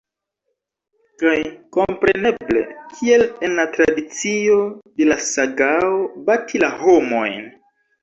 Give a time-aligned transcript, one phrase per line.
[1.23, 1.33] Kaj
[1.77, 2.65] kompreneble,
[2.95, 4.59] kiel en la tradicio
[4.99, 5.97] de la sagao,
[6.33, 7.43] bati la homojn.